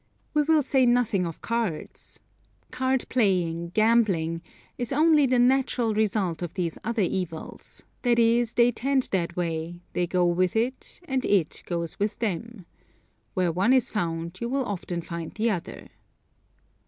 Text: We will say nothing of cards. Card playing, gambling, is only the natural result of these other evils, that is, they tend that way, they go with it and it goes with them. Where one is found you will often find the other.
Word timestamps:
We 0.33 0.41
will 0.41 0.63
say 0.63 0.87
nothing 0.87 1.27
of 1.27 1.41
cards. 1.41 2.19
Card 2.71 3.05
playing, 3.07 3.69
gambling, 3.69 4.41
is 4.75 4.91
only 4.91 5.27
the 5.27 5.37
natural 5.37 5.93
result 5.93 6.41
of 6.41 6.55
these 6.55 6.79
other 6.83 7.03
evils, 7.03 7.83
that 8.01 8.17
is, 8.17 8.53
they 8.53 8.71
tend 8.71 9.09
that 9.11 9.35
way, 9.35 9.81
they 9.93 10.07
go 10.07 10.25
with 10.25 10.55
it 10.55 11.01
and 11.07 11.23
it 11.23 11.61
goes 11.67 11.99
with 11.99 12.17
them. 12.17 12.65
Where 13.35 13.51
one 13.51 13.73
is 13.73 13.91
found 13.91 14.39
you 14.41 14.49
will 14.49 14.65
often 14.65 15.01
find 15.03 15.33
the 15.35 15.51
other. 15.51 15.89